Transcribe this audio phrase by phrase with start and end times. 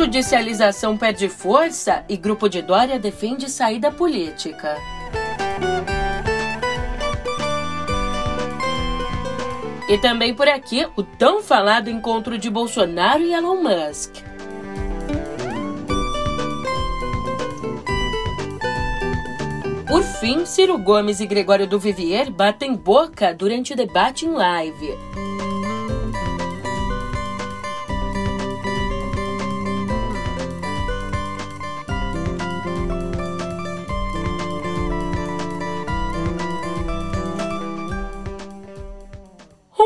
[0.00, 4.74] Judicialização perde força e grupo de Dória defende saída política.
[9.86, 14.24] E também por aqui o tão falado encontro de Bolsonaro e Elon Musk.
[19.86, 24.96] Por fim, Ciro Gomes e Gregório do Vivier batem boca durante debate em live.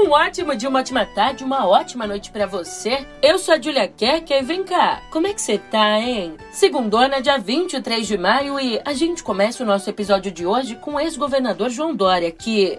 [0.04, 3.06] Um ótimo dia, uma ótima tarde, uma ótima noite para você.
[3.22, 6.36] Eu sou a Julia Kerker e vem cá, como é que você tá, hein?
[6.52, 10.96] Segundona, dia 23 de maio e a gente começa o nosso episódio de hoje com
[10.96, 12.78] o ex-governador João Dória, que...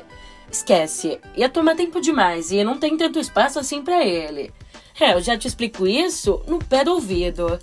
[0.52, 4.54] Esquece, ia tomar tempo demais e não tem tanto espaço assim para ele.
[4.99, 7.60] É, eu já te explico isso no pé do ouvido.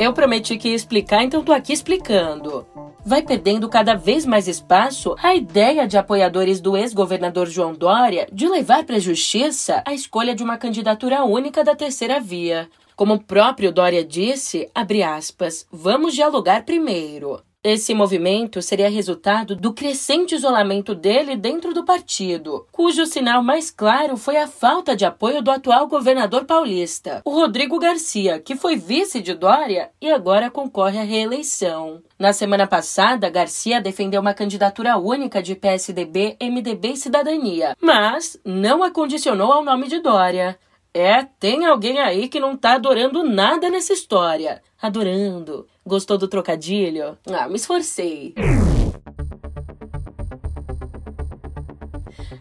[0.00, 2.66] Eu prometi que ia explicar, então tô aqui explicando.
[3.04, 8.48] Vai perdendo cada vez mais espaço a ideia de apoiadores do ex-governador João Dória de
[8.48, 12.66] levar para a justiça a escolha de uma candidatura única da terceira via.
[12.96, 17.42] Como o próprio Dória disse, aspas, vamos dialogar primeiro.
[17.62, 24.16] Esse movimento seria resultado do crescente isolamento dele dentro do partido, cujo sinal mais claro
[24.16, 29.20] foi a falta de apoio do atual governador paulista, o Rodrigo Garcia, que foi vice
[29.20, 32.02] de Dória e agora concorre à reeleição.
[32.18, 38.82] Na semana passada, Garcia defendeu uma candidatura única de PSDB, MDB e Cidadania, mas não
[38.82, 40.58] a condicionou ao nome de Dória.
[40.92, 44.60] É, tem alguém aí que não tá adorando nada nessa história.
[44.82, 45.66] Adorando.
[45.86, 47.16] Gostou do trocadilho?
[47.30, 48.34] Ah, me esforcei.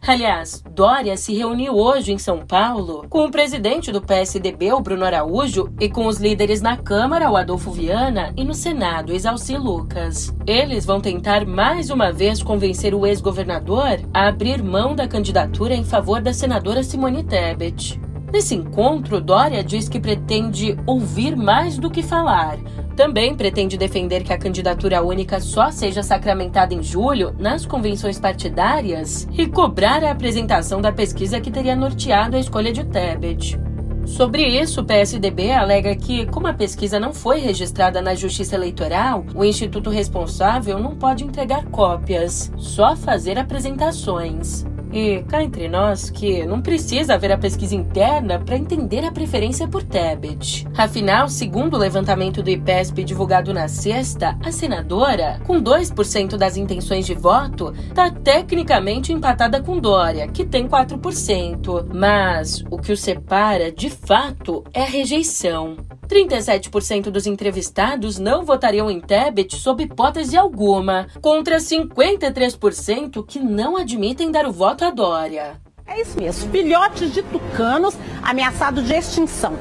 [0.07, 5.05] Aliás, Dória se reuniu hoje em São Paulo com o presidente do PSDB, o Bruno
[5.05, 10.33] Araújo, e com os líderes na Câmara, o Adolfo Viana, e no Senado, Exalci Lucas.
[10.47, 15.83] Eles vão tentar mais uma vez convencer o ex-governador a abrir mão da candidatura em
[15.83, 18.08] favor da senadora Simone Tebet.
[18.31, 22.57] Nesse encontro, Dória diz que pretende ouvir mais do que falar.
[22.95, 29.27] Também pretende defender que a candidatura única só seja sacramentada em julho nas convenções partidárias
[29.31, 33.59] e cobrar a apresentação da pesquisa que teria norteado a escolha de Tebet.
[34.05, 39.23] Sobre isso, o PSDB alega que, como a pesquisa não foi registrada na Justiça Eleitoral,
[39.35, 44.65] o instituto responsável não pode entregar cópias, só fazer apresentações.
[44.91, 49.67] E cá entre nós que não precisa haver a pesquisa interna para entender a preferência
[49.67, 50.67] por Tebet.
[50.75, 57.05] Afinal, segundo o levantamento do IPESP divulgado na sexta, a senadora, com 2% das intenções
[57.05, 61.87] de voto, está tecnicamente empatada com Dória, que tem 4%.
[61.93, 65.77] Mas o que o separa, de fato, é a rejeição.
[66.09, 74.31] 37% dos entrevistados não votariam em Tebet sob hipótese alguma, contra 53% que não admitem
[74.31, 75.59] dar o voto Dória.
[75.85, 79.57] É isso mesmo, filhotes de tucanos ameaçados de extinção.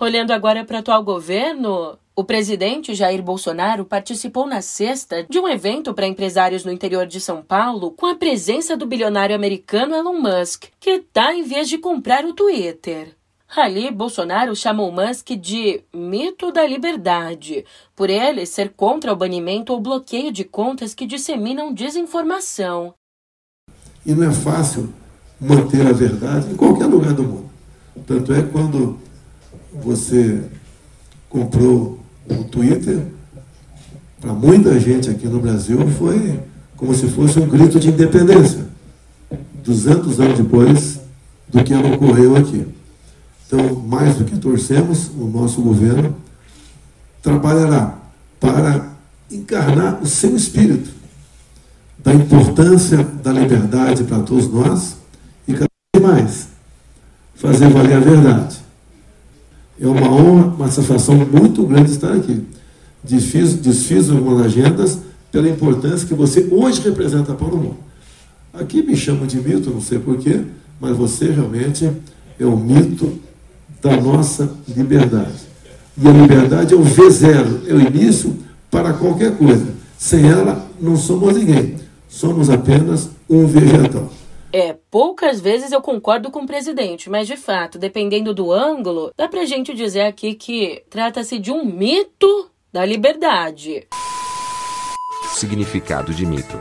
[0.00, 5.46] Olhando agora para o atual governo, o presidente Jair Bolsonaro participou na sexta de um
[5.46, 10.18] evento para empresários no interior de São Paulo com a presença do bilionário americano Elon
[10.18, 13.14] Musk, que está em vez de comprar o Twitter.
[13.56, 17.64] Ali, Bolsonaro chamou Musk de mito da liberdade,
[17.96, 22.94] por ele ser contra o banimento ou bloqueio de contas que disseminam desinformação.
[24.06, 24.94] E não é fácil
[25.40, 27.50] manter a verdade em qualquer lugar do mundo.
[28.06, 29.00] Tanto é quando
[29.72, 30.44] você
[31.28, 33.04] comprou o Twitter,
[34.20, 36.38] para muita gente aqui no Brasil foi
[36.76, 38.68] como se fosse um grito de independência,
[39.54, 41.00] 200 anos depois
[41.48, 42.79] do que ocorreu aqui.
[43.52, 46.14] Então, mais do que torcemos, o nosso governo
[47.20, 47.98] trabalhará
[48.38, 48.92] para
[49.28, 50.88] encarnar o seu espírito
[51.98, 54.96] da importância da liberdade para todos nós
[55.48, 56.48] e cada vez mais
[57.34, 58.58] fazer valer a verdade.
[59.80, 62.46] É uma honra, uma satisfação muito grande estar aqui.
[63.02, 65.00] Desfiz, desfiz algumas agendas
[65.32, 67.78] pela importância que você hoje representa para o mundo.
[68.54, 70.40] Aqui me chamam de mito, não sei porquê,
[70.80, 71.90] mas você realmente
[72.38, 73.18] é um mito
[73.82, 75.48] da nossa liberdade.
[75.96, 78.36] E a liberdade é o V0, é o início
[78.70, 79.74] para qualquer coisa.
[79.98, 81.76] Sem ela, não somos ninguém.
[82.08, 84.10] Somos apenas um vegetal.
[84.52, 89.28] É, poucas vezes eu concordo com o presidente, mas de fato, dependendo do ângulo, dá
[89.28, 93.86] pra gente dizer aqui que trata-se de um mito da liberdade.
[95.34, 96.58] Significado de mito: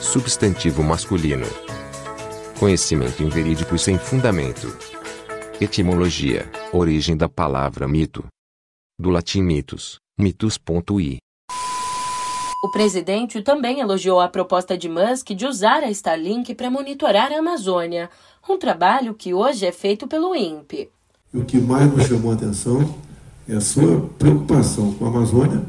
[0.00, 1.46] Substantivo masculino.
[2.58, 4.95] Conhecimento inverídico e sem fundamento.
[5.58, 8.26] Etimologia: Origem da palavra mito.
[9.00, 11.16] Do latim mitos, mitos.i.
[12.62, 17.38] O presidente também elogiou a proposta de Musk de usar a Starlink para monitorar a
[17.38, 18.10] Amazônia,
[18.46, 20.90] um trabalho que hoje é feito pelo INPE.
[21.32, 22.94] O que mais nos chamou a atenção
[23.48, 25.64] é a sua preocupação com a Amazônia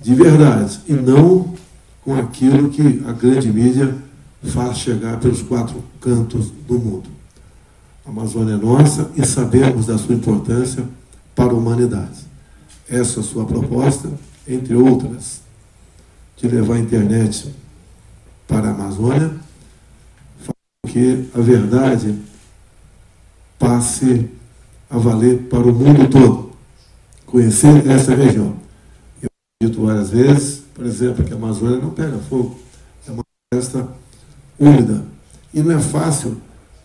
[0.00, 1.54] de verdade e não
[2.02, 3.94] com aquilo que a grande mídia
[4.42, 7.13] faz chegar pelos quatro cantos do mundo.
[8.04, 10.84] A Amazônia é nossa e sabemos da sua importância
[11.34, 12.24] para a humanidade.
[12.88, 14.10] Essa sua proposta,
[14.46, 15.40] entre outras,
[16.36, 17.54] de levar a internet
[18.46, 19.30] para a Amazônia,
[20.38, 22.18] faz que a verdade
[23.58, 24.28] passe
[24.90, 26.52] a valer para o mundo todo.
[27.24, 28.54] Conhecer essa região.
[29.22, 29.28] Eu
[29.62, 32.60] dito várias vezes, por exemplo, que a Amazônia não pega fogo.
[33.08, 33.88] É uma floresta
[34.60, 35.04] úmida.
[35.54, 36.36] E não é fácil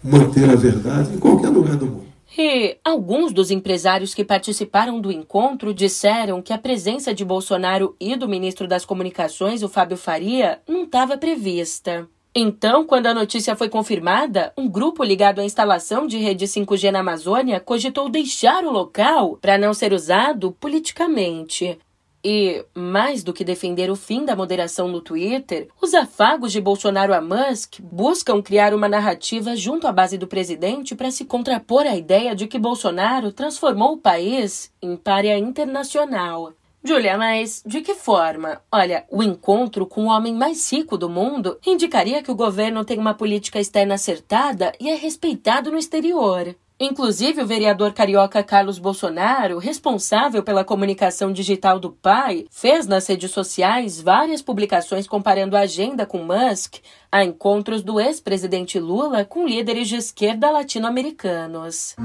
[0.04, 2.10] manter a verdade em qualquer lugar do mundo.
[2.38, 8.16] E alguns dos empresários que participaram do encontro disseram que a presença de Bolsonaro e
[8.16, 12.07] do ministro das Comunicações, o Fábio Faria, não estava prevista.
[12.34, 17.00] Então, quando a notícia foi confirmada, um grupo ligado à instalação de rede 5G na
[17.00, 21.78] Amazônia cogitou deixar o local para não ser usado politicamente.
[22.24, 27.13] E, mais do que defender o fim da moderação no Twitter, os afagos de Bolsonaro
[27.13, 31.95] a Musk buscam criar uma narrativa junto à base do presidente para se contrapor à
[31.95, 36.54] ideia de que Bolsonaro transformou o país em párea internacional.
[36.83, 38.62] Julia, mas de que forma?
[38.72, 42.98] Olha, o encontro com o homem mais rico do mundo indicaria que o governo tem
[42.98, 46.56] uma política externa acertada e é respeitado no exterior.
[46.81, 53.31] Inclusive, o vereador carioca Carlos Bolsonaro, responsável pela comunicação digital do pai, fez nas redes
[53.31, 56.75] sociais várias publicações comparando a agenda com Musk
[57.11, 61.97] a encontros do ex-presidente Lula com líderes de esquerda latino-americanos.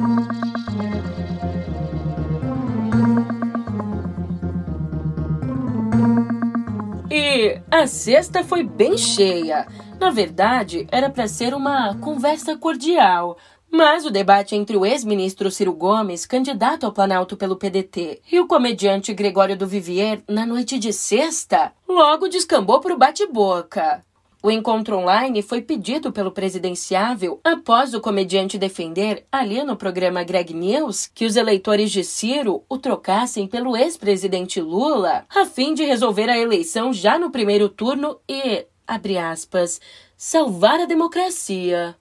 [7.09, 9.69] E a sexta foi bem cheia.
[10.01, 13.39] Na verdade, era para ser uma conversa cordial
[13.75, 18.47] mas o debate entre o ex-ministro Ciro Gomes, candidato ao Planalto pelo PDT, e o
[18.47, 24.05] comediante Gregório do Vivier, na noite de sexta, logo descambou para o bate-boca.
[24.41, 30.55] O encontro online foi pedido pelo presidenciável após o comediante defender, ali no programa Greg
[30.55, 36.31] News, que os eleitores de Ciro o trocassem pelo ex-presidente Lula, a fim de resolver
[36.31, 39.81] a eleição já no primeiro turno e, abre aspas,
[40.17, 41.97] salvar a democracia.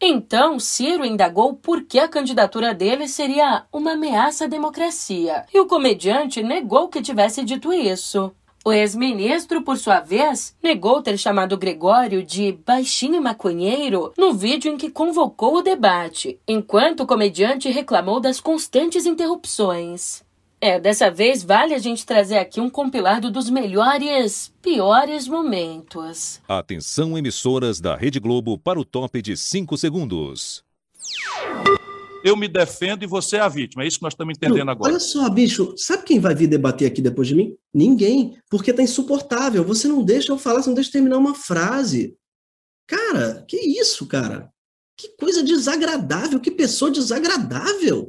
[0.00, 5.66] Então, Ciro indagou por que a candidatura dele seria uma ameaça à democracia, e o
[5.66, 8.30] comediante negou que tivesse dito isso.
[8.62, 14.76] O ex-ministro, por sua vez, negou ter chamado Gregório de baixinho maconheiro no vídeo em
[14.76, 20.25] que convocou o debate, enquanto o comediante reclamou das constantes interrupções.
[20.58, 26.40] É, dessa vez vale a gente trazer aqui um compilado dos melhores, piores momentos.
[26.48, 30.64] Atenção, emissoras da Rede Globo, para o top de 5 segundos.
[32.24, 33.84] Eu me defendo e você é a vítima.
[33.84, 34.92] É isso que nós estamos entendendo agora.
[34.92, 37.54] Olha só, bicho, sabe quem vai vir debater aqui depois de mim?
[37.72, 39.62] Ninguém, porque tá insuportável.
[39.62, 42.16] Você não deixa eu falar, você não deixa eu terminar uma frase.
[42.88, 44.50] Cara, que isso, cara?
[44.96, 48.08] Que coisa desagradável, que pessoa desagradável.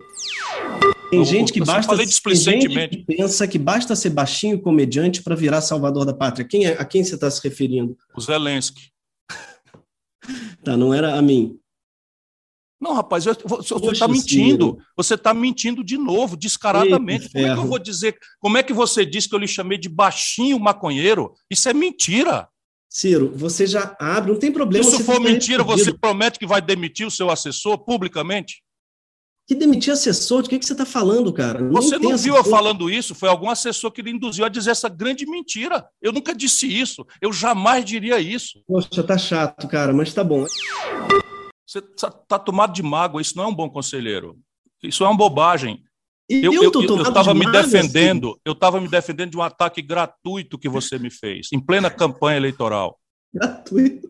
[1.09, 2.97] Tem Eu- gente que basta falei displicentemente.
[2.97, 6.45] que pensa que basta ser baixinho comediante para virar salvador da pátria.
[6.45, 7.97] Quem é- a quem você está se referindo?
[8.15, 8.91] O Zelensky.
[10.63, 11.57] Tá, não era a mim.
[12.79, 14.65] Não, rapaz, eu- você está mentindo.
[14.71, 14.77] Ciro.
[14.97, 17.29] Você está mentindo de novo, descaradamente.
[17.33, 18.17] Eita, Como é que eu vou dizer?
[18.39, 21.33] Como é que você disse que eu lhe chamei de baixinho maconheiro?
[21.49, 22.49] Isso é mentira.
[22.89, 24.83] Ciro, você já abre, não tem problema.
[24.83, 28.61] Se isso for mentira, você promete que vai demitir o seu assessor publicamente?
[29.47, 30.43] Que demitir assessor?
[30.43, 31.61] De que, que você está falando, cara?
[31.61, 33.15] Nem Você não viu eu falando isso?
[33.15, 35.87] Foi algum assessor que lhe induziu a dizer essa grande mentira.
[36.01, 37.05] Eu nunca disse isso.
[37.21, 38.61] Eu jamais diria isso.
[38.67, 40.45] Poxa, tá chato, cara, mas tá bom.
[41.65, 43.21] Você está tomado de mágoa.
[43.21, 44.37] Isso não é um bom conselheiro.
[44.83, 45.81] Isso é uma bobagem.
[46.29, 46.51] Eu
[47.01, 48.37] estava me defendendo.
[48.43, 52.35] Eu estava me defendendo de um ataque gratuito que você me fez em plena campanha
[52.35, 52.99] eleitoral.
[53.33, 54.09] assim, gratuito,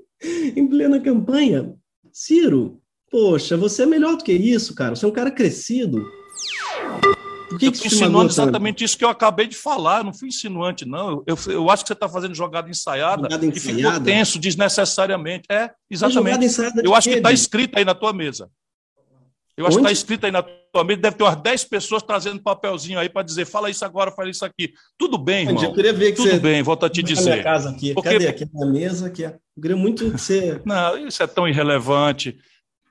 [0.56, 1.76] em plena campanha.
[2.12, 4.96] Ciro, poxa, você é melhor do que isso, cara.
[4.96, 6.06] Você é um cara crescido.
[7.50, 10.00] Por que eu que estou insinuando exatamente isso que eu acabei de falar.
[10.00, 11.24] Eu não fui insinuante, não.
[11.26, 14.04] Eu, eu, acho que você está fazendo jogada ensaiada Jogada e ficou ensaiada?
[14.06, 15.46] tenso desnecessariamente.
[15.50, 16.46] É, exatamente.
[16.46, 18.50] ensaiada Eu acho que está escrito aí na tua mesa.
[19.56, 19.92] Eu acho que Onde?
[19.92, 21.02] está escrito aí na tua mesa.
[21.02, 24.46] Deve ter umas 10 pessoas trazendo papelzinho aí para dizer: fala isso agora, fala isso
[24.46, 24.72] aqui.
[25.00, 25.64] Tudo bem, irmão.
[25.64, 26.40] Eu queria ver que Tudo você.
[26.40, 27.32] bem, volto a te Vai dizer.
[27.32, 27.94] minha casa aqui.
[27.94, 28.28] Porque- Cadê?
[28.28, 29.08] Aqui na mesa.
[29.08, 29.24] Aqui.
[29.24, 30.62] Eu queria muito que você.
[30.66, 32.38] Não, isso é tão irrelevante.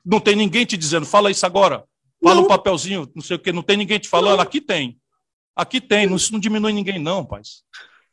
[0.07, 1.83] Não tem ninguém te dizendo, fala isso agora.
[2.23, 2.45] Fala Não.
[2.45, 3.53] o papelzinho, não sei o quê.
[3.53, 4.39] Não tem ninguém te falando.
[4.41, 4.97] Aqui tem.
[5.55, 6.07] Aqui tem.
[6.07, 7.43] Não- Isso não diminui ninguém, não, pai.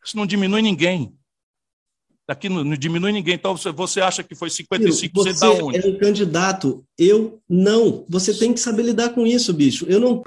[0.03, 1.13] Isso não diminui ninguém.
[2.27, 3.35] Aqui não, não diminui ninguém.
[3.35, 5.81] Então você, você acha que foi 55% Filho, da onde?
[5.81, 6.85] Você é um candidato.
[6.97, 8.05] Eu não.
[8.09, 9.85] Você tem que saber lidar com isso, bicho.
[9.87, 10.23] Eu não.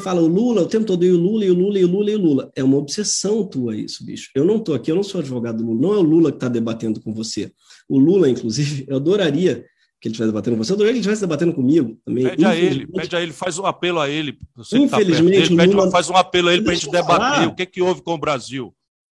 [0.00, 2.10] Fala o Lula o tempo todo, e o Lula, e o Lula, e o Lula,
[2.10, 2.52] e o Lula.
[2.56, 4.30] É uma obsessão tua isso, bicho.
[4.34, 5.80] Eu não tô aqui, eu não sou advogado do Lula.
[5.80, 7.52] Não é o Lula que está debatendo com você.
[7.88, 9.64] O Lula, inclusive, eu adoraria
[10.00, 10.72] que ele estivesse debatendo com você.
[10.72, 12.24] Eu adoraria que ele estivesse debatendo comigo também.
[12.24, 14.32] Pede a ele, pede a ele, faz um apelo a ele.
[14.32, 16.92] Tá Infelizmente, dele, o pede Lula- faz um apelo a ele para a gente eu
[17.04, 17.30] falar.
[17.30, 18.72] debater o que, que houve com o Brasil.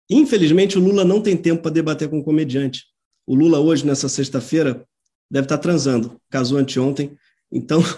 [0.09, 2.85] Infelizmente, o Lula não tem tempo para debater com um comediante.
[3.27, 4.83] O Lula, hoje, nessa sexta-feira,
[5.29, 6.15] deve estar transando.
[6.31, 7.11] Casou anteontem.
[7.51, 7.81] Então,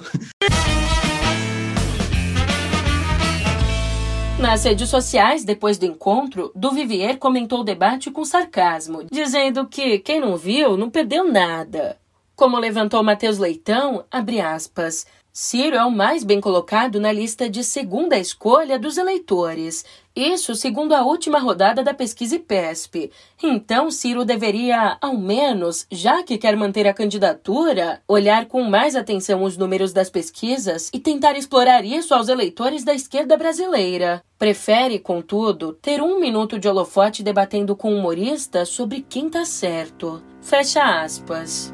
[4.39, 10.19] Nas redes sociais, depois do encontro, Duvivier comentou o debate com sarcasmo, dizendo que quem
[10.19, 11.95] não viu não perdeu nada.
[12.41, 17.63] Como levantou Matheus Leitão, abre aspas, Ciro é o mais bem colocado na lista de
[17.63, 19.85] segunda escolha dos eleitores.
[20.15, 23.11] Isso segundo a última rodada da pesquisa IPESP.
[23.43, 29.43] Então, Ciro deveria, ao menos, já que quer manter a candidatura, olhar com mais atenção
[29.43, 34.23] os números das pesquisas e tentar explorar isso aos eleitores da esquerda brasileira.
[34.39, 40.23] Prefere, contudo, ter um minuto de holofote debatendo com um humorista sobre quem tá certo.
[40.41, 41.71] Fecha aspas.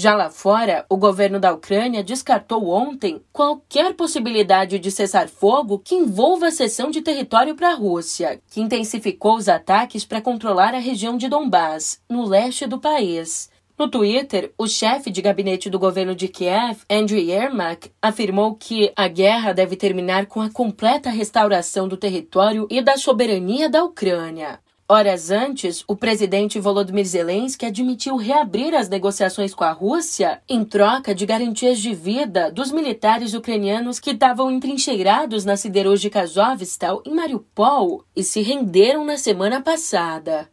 [0.00, 5.96] Já lá fora, o governo da Ucrânia descartou ontem qualquer possibilidade de cessar fogo que
[5.96, 10.78] envolva a cessão de território para a Rússia, que intensificou os ataques para controlar a
[10.78, 13.50] região de Donbás, no leste do país.
[13.76, 19.08] No Twitter, o chefe de gabinete do governo de Kiev, Andriy Yermak, afirmou que a
[19.08, 24.60] guerra deve terminar com a completa restauração do território e da soberania da Ucrânia.
[24.90, 31.14] Horas antes, o presidente Volodymyr Zelensky admitiu reabrir as negociações com a Rússia em troca
[31.14, 38.02] de garantias de vida dos militares ucranianos que estavam entrincheirados na siderúrgica Azovstal em Mariupol
[38.16, 40.48] e se renderam na semana passada.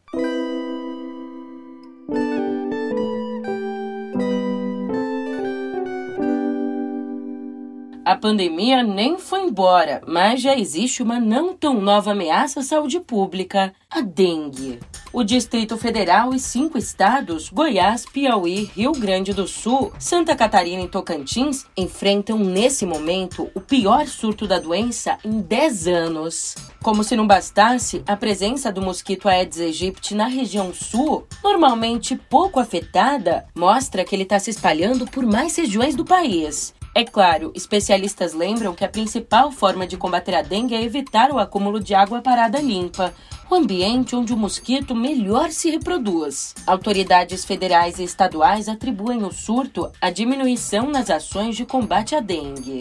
[8.06, 13.00] A pandemia nem foi embora, mas já existe uma não tão nova ameaça à saúde
[13.00, 14.78] pública, a dengue.
[15.12, 20.88] O Distrito Federal e cinco estados, Goiás, Piauí, Rio Grande do Sul, Santa Catarina e
[20.88, 26.54] Tocantins, enfrentam nesse momento o pior surto da doença em 10 anos.
[26.84, 32.60] Como se não bastasse, a presença do mosquito Aedes aegypti na região sul, normalmente pouco
[32.60, 36.72] afetada, mostra que ele está se espalhando por mais regiões do país.
[36.96, 41.38] É claro, especialistas lembram que a principal forma de combater a dengue é evitar o
[41.38, 43.12] acúmulo de água parada limpa,
[43.50, 46.54] o ambiente onde o mosquito melhor se reproduz.
[46.66, 52.80] Autoridades federais e estaduais atribuem o surto à diminuição nas ações de combate à dengue.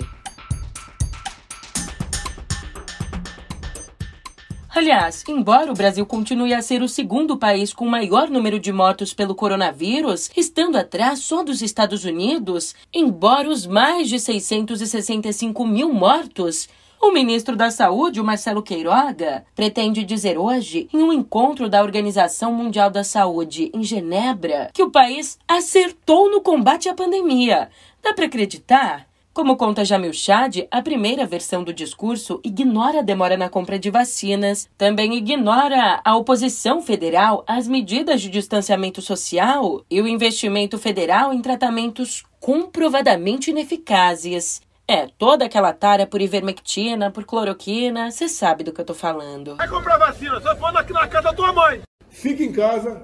[4.75, 9.13] Aliás, embora o Brasil continue a ser o segundo país com maior número de mortos
[9.13, 16.67] pelo coronavírus, estando atrás só dos Estados Unidos, embora os mais de 665 mil mortos,
[17.01, 22.51] o ministro da Saúde, o Marcelo Queiroga, pretende dizer hoje, em um encontro da Organização
[22.51, 27.69] Mundial da Saúde em Genebra, que o país acertou no combate à pandemia.
[28.03, 29.07] Dá para acreditar?
[29.35, 33.91] Como conta Jamil Chad, a primeira versão do discurso ignora a demora na compra de
[33.91, 41.33] vacinas, também ignora a oposição federal às medidas de distanciamento social e o investimento federal
[41.33, 44.61] em tratamentos comprovadamente ineficazes.
[44.87, 49.57] É, toda aquela tara por ivermectina, por cloroquina, você sabe do que eu tô falando.
[49.57, 51.81] Vai comprar vacina, só for aqui na casa da tua mãe.
[52.07, 53.01] Fique em casa.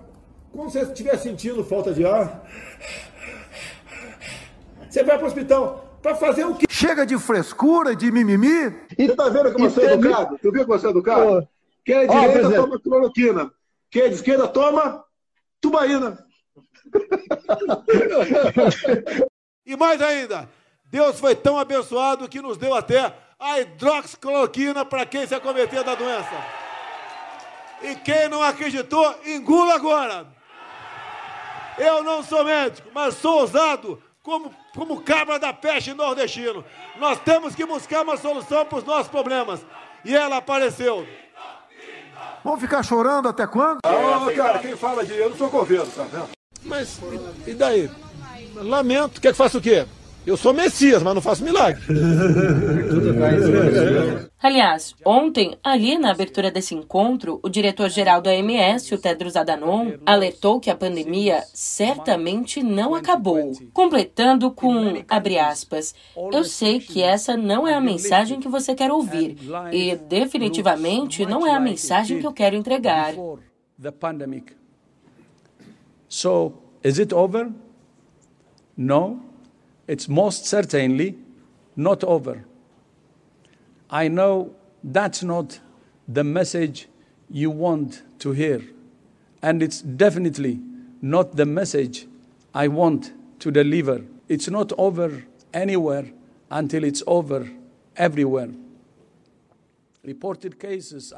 [0.54, 2.48] Quando você estiver sentindo falta de ar,
[4.90, 5.91] você vai para o hospital.
[6.02, 6.66] Para fazer o quê?
[6.70, 8.76] Chega de frescura, de mimimi.
[8.98, 10.40] Você tá vendo que você é educado?
[10.42, 11.48] Tu viu que você é educado?
[11.86, 12.62] Quem é direita presidente.
[12.62, 13.52] toma cloroquina.
[13.90, 15.04] Quem é de esquerda toma
[15.60, 16.26] tubaína.
[19.66, 20.50] E mais ainda,
[20.86, 25.96] Deus foi tão abençoado que nos deu até a hidroxicloroquina para quem se acometer da
[25.96, 26.30] doença.
[27.82, 30.28] E quem não acreditou, engula agora.
[31.78, 36.64] Eu não sou médico, mas sou ousado como, como cabra da peste nordestino.
[37.00, 39.66] Nós temos que buscar uma solução para os nossos problemas.
[40.06, 41.08] E ela apareceu.
[42.44, 43.80] Vamos ficar chorando até quando?
[43.84, 46.30] Ah, cara, quem fala de eu não sou governo, tá vendo?
[46.64, 47.00] Mas
[47.46, 47.90] e daí?
[48.56, 49.22] Lamento.
[49.22, 49.86] Quer que faça o quê?
[50.26, 51.82] Eu sou Messias, mas não faço milagre.
[54.40, 60.60] Aliás, ontem, ali na abertura desse encontro, o diretor-geral da OMS, o Tedros Adhanom, alertou
[60.60, 65.96] que a pandemia certamente não acabou, completando com, abre aspas,
[66.32, 69.38] eu sei que essa não é a mensagem que você quer ouvir
[69.72, 73.16] e definitivamente não é a mensagem que eu quero entregar.
[76.08, 77.50] So, is it over?
[78.78, 79.31] No.
[79.92, 81.18] It's most certainly
[81.76, 82.46] not over.
[83.90, 85.60] I know that's not
[86.08, 86.88] the message
[87.30, 88.62] you want to hear,
[89.42, 90.62] and it's definitely
[91.02, 92.08] not the message
[92.54, 94.06] I want to deliver.
[94.30, 96.06] It's not over anywhere
[96.50, 97.52] until it's over
[97.98, 98.52] everywhere.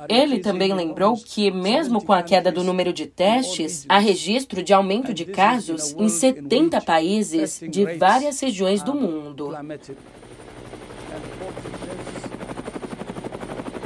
[0.10, 4.74] Ele também lembrou que, mesmo com a queda do número de testes, há registro de
[4.74, 9.52] aumento de casos em 70 países de várias regiões do mundo.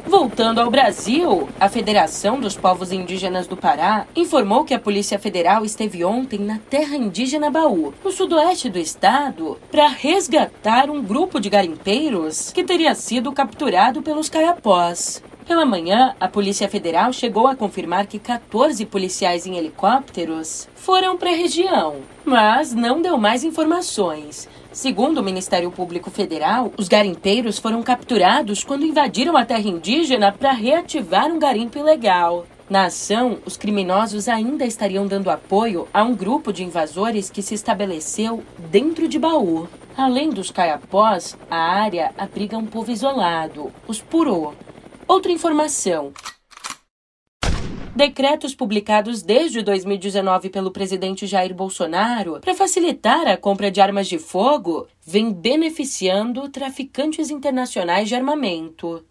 [0.08, 5.66] Voltando ao Brasil, a Federação dos Povos Indígenas do Pará informou que a Polícia Federal
[5.66, 11.50] esteve ontem na terra indígena Baú, no sudoeste do estado, para resgatar um grupo de
[11.50, 15.22] garimpeiros que teria sido capturado pelos caiapós.
[15.46, 21.32] Pela manhã, a Polícia Federal chegou a confirmar que 14 policiais em helicópteros foram para
[21.32, 24.48] a região, mas não deu mais informações.
[24.78, 30.52] Segundo o Ministério Público Federal, os garimpeiros foram capturados quando invadiram a terra indígena para
[30.52, 32.46] reativar um garimpo ilegal.
[32.70, 37.56] Na ação, os criminosos ainda estariam dando apoio a um grupo de invasores que se
[37.56, 39.68] estabeleceu dentro de Baú.
[39.98, 44.54] Além dos caiapós, a área abriga um povo isolado, os Purô.
[45.08, 46.14] Outra informação:
[47.98, 54.20] decretos publicados desde 2019 pelo presidente Jair Bolsonaro para facilitar a compra de armas de
[54.20, 59.04] fogo vêm beneficiando traficantes internacionais de armamento.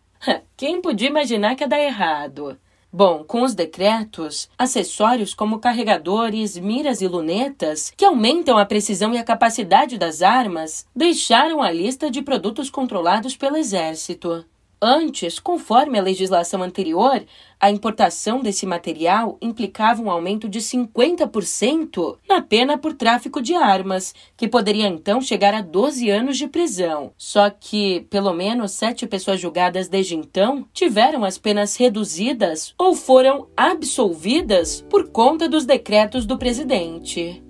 [0.57, 2.57] Quem podia imaginar que ia dar errado?
[2.93, 9.19] Bom, com os decretos, acessórios como carregadores, miras e lunetas, que aumentam a precisão e
[9.19, 14.47] a capacidade das armas, deixaram a lista de produtos controlados pelo Exército.
[14.81, 17.25] Antes, conforme a legislação anterior,
[17.59, 24.15] a importação desse material implicava um aumento de 50% na pena por tráfico de armas,
[24.37, 27.13] que poderia então chegar a 12 anos de prisão.
[27.17, 33.49] Só que, pelo menos sete pessoas julgadas desde então tiveram as penas reduzidas ou foram
[33.57, 37.46] absolvidas por conta dos decretos do presidente.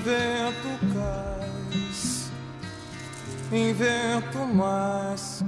[0.00, 2.30] Invento cais,
[3.52, 5.44] invento mais.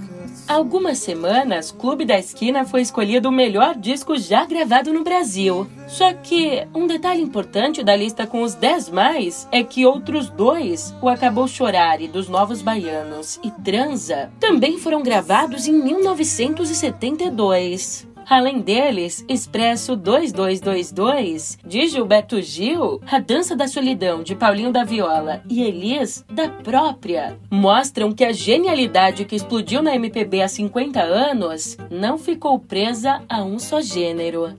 [0.47, 5.67] Algumas semanas, Clube da Esquina foi escolhido o melhor disco já gravado no Brasil.
[5.89, 10.95] Só que um detalhe importante da lista com os 10 mais é que outros dois,
[11.01, 18.12] o Acabou Chorar e dos Novos Baianos e Transa, também foram gravados em 1972.
[18.29, 25.43] Além deles, Expresso 2222, de Gilberto Gil, A Dança da Solidão, de Paulinho da Viola
[25.49, 31.77] e Elis, da própria, mostram que a genialidade que explodiu na MPB há 50 anos
[31.91, 34.57] não ficou presa a um só gênero.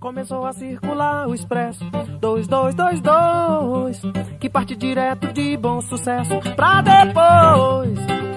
[0.00, 1.84] Começou a circular o Expresso
[2.20, 4.00] 2222,
[4.38, 8.27] que parte direto de bom sucesso pra depois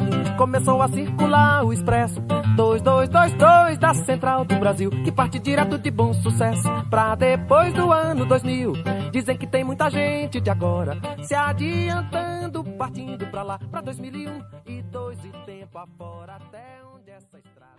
[0.41, 2.19] começou a circular o expresso
[2.55, 8.25] 2222 da Central do Brasil, que parte direto de bom sucesso pra depois do ano
[8.25, 8.73] 2000.
[9.11, 14.81] Dizem que tem muita gente de agora se adiantando, partindo pra lá, pra 2001 e
[14.81, 17.75] dois e tempo afora até onde essa estrada.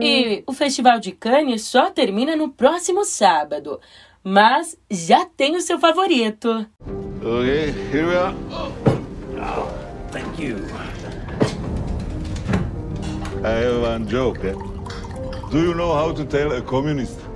[0.00, 3.78] E o Festival de Cannes só termina no próximo sábado
[4.22, 6.66] mas já tem o seu favorito.
[7.22, 8.34] Okay, here we are.
[9.38, 9.68] Oh,
[10.10, 10.56] thank you.
[13.42, 14.44] I have one joke.
[14.44, 14.54] Eh?
[15.50, 17.29] Do you know how to tell a communist?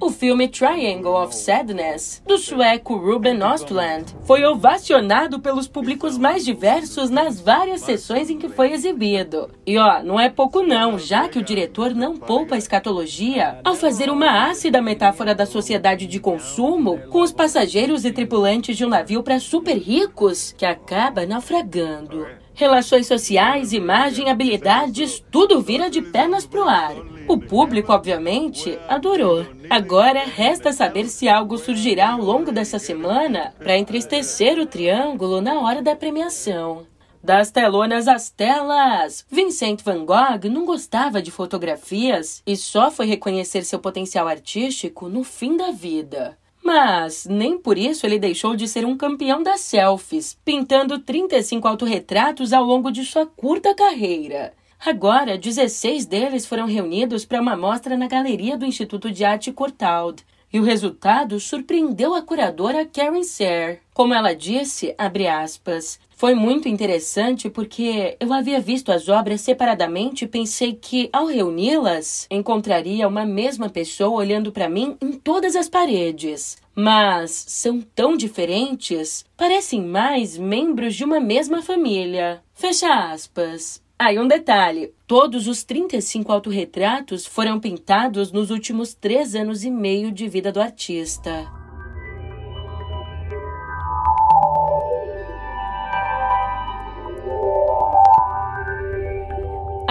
[0.00, 7.10] O filme Triangle of Sadness, do sueco Ruben Östlund, foi ovacionado pelos públicos mais diversos
[7.10, 9.50] nas várias sessões em que foi exibido.
[9.64, 13.76] E ó, não é pouco não, já que o diretor não poupa a escatologia ao
[13.76, 18.88] fazer uma ácida metáfora da sociedade de consumo com os passageiros e tripulantes de um
[18.88, 22.26] navio para super ricos que acaba naufragando.
[22.54, 26.94] Relações sociais, imagem, habilidades, tudo vira de pernas pro ar.
[27.26, 29.46] O público, obviamente, adorou.
[29.70, 35.60] Agora resta saber se algo surgirá ao longo dessa semana para entristecer o triângulo na
[35.60, 36.86] hora da premiação.
[37.24, 39.24] Das telonas às telas!
[39.30, 45.22] Vincent van Gogh não gostava de fotografias e só foi reconhecer seu potencial artístico no
[45.22, 46.36] fim da vida.
[46.64, 52.52] Mas nem por isso ele deixou de ser um campeão das selfies, pintando 35 autorretratos
[52.52, 54.54] ao longo de sua curta carreira.
[54.84, 60.24] Agora, 16 deles foram reunidos para uma mostra na galeria do Instituto de Arte Courtauld.
[60.52, 63.78] E o resultado surpreendeu a curadora Karen Serre.
[63.94, 70.28] Como ela disse, aspas, foi muito interessante porque eu havia visto as obras separadamente e
[70.28, 76.58] pensei que, ao reuni-las, encontraria uma mesma pessoa olhando para mim em todas as paredes.
[76.74, 82.40] Mas são tão diferentes, parecem mais membros de uma mesma família.
[82.54, 83.81] Fecha aspas.
[84.04, 89.70] Ah, e um detalhe: todos os 35 autorretratos foram pintados nos últimos três anos e
[89.70, 91.61] meio de vida do artista.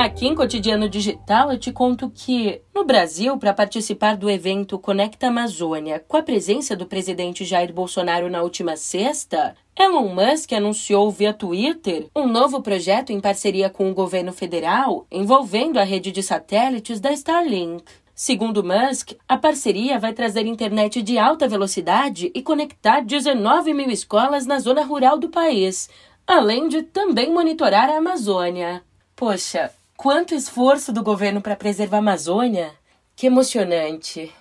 [0.02, 5.28] Aqui em Cotidiano Digital eu te conto que, no Brasil, para participar do evento Conecta
[5.28, 11.32] Amazônia, com a presença do presidente Jair Bolsonaro na última sexta, Elon Musk anunciou via
[11.32, 17.00] Twitter um novo projeto em parceria com o governo federal envolvendo a rede de satélites
[17.00, 17.84] da Starlink.
[18.16, 24.48] Segundo Musk, a parceria vai trazer internet de alta velocidade e conectar 19 mil escolas
[24.48, 25.88] na zona rural do país,
[26.26, 28.82] além de também monitorar a Amazônia.
[29.16, 29.70] Poxa,
[30.02, 32.72] Quanto esforço do governo para preservar a Amazônia?
[33.16, 34.34] Que emocionante.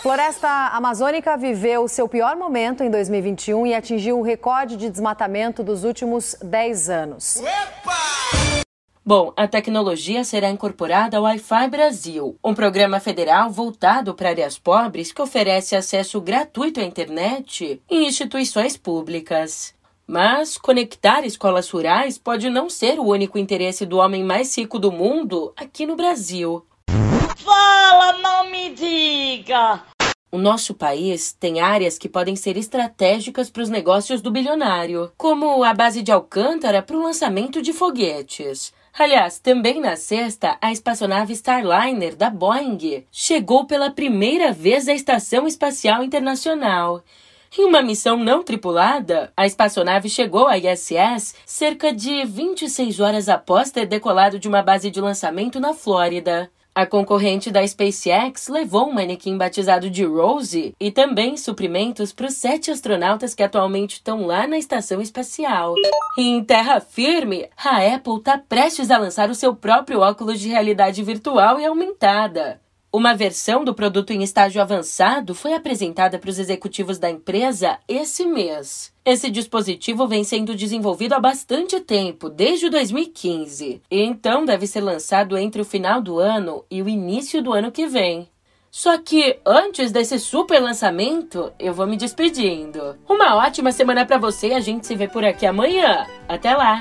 [0.00, 5.84] Floresta Amazônica viveu seu pior momento em 2021 e atingiu o recorde de desmatamento dos
[5.84, 7.42] últimos 10 anos.
[9.04, 15.12] Bom, a tecnologia será incorporada ao Wi-Fi Brasil, um programa federal voltado para áreas pobres
[15.12, 19.74] que oferece acesso gratuito à internet em instituições públicas.
[20.10, 24.90] Mas conectar escolas rurais pode não ser o único interesse do homem mais rico do
[24.90, 26.64] mundo aqui no Brasil.
[27.36, 29.82] Fala, não me diga!
[30.32, 35.62] O nosso país tem áreas que podem ser estratégicas para os negócios do bilionário, como
[35.62, 38.72] a base de Alcântara para o lançamento de foguetes.
[38.98, 45.46] Aliás, também na sexta, a espaçonave Starliner da Boeing chegou pela primeira vez à Estação
[45.46, 47.02] Espacial Internacional.
[47.56, 53.70] Em uma missão não tripulada, a espaçonave chegou à ISS cerca de 26 horas após
[53.70, 56.50] ter decolado de uma base de lançamento na Flórida.
[56.74, 62.34] A concorrente da SpaceX levou um manequim batizado de Rose e também suprimentos para os
[62.34, 65.74] sete astronautas que atualmente estão lá na estação espacial.
[66.16, 70.48] E em terra firme, a Apple está prestes a lançar o seu próprio óculos de
[70.48, 72.60] realidade virtual e aumentada.
[72.90, 78.24] Uma versão do produto em estágio avançado foi apresentada para os executivos da empresa esse
[78.24, 78.94] mês.
[79.04, 85.36] Esse dispositivo vem sendo desenvolvido há bastante tempo, desde 2015, e então deve ser lançado
[85.36, 88.26] entre o final do ano e o início do ano que vem.
[88.70, 92.96] Só que antes desse super lançamento, eu vou me despedindo.
[93.06, 96.06] Uma ótima semana para você e a gente se vê por aqui amanhã.
[96.26, 96.80] Até lá!